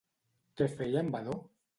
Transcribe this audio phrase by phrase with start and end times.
[0.61, 1.37] Què feia en Vadó?